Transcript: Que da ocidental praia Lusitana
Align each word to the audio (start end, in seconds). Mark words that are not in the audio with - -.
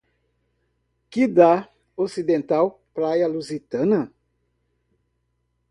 Que 1.11 1.27
da 1.39 1.69
ocidental 2.05 2.73
praia 2.95 3.27
Lusitana 3.27 4.01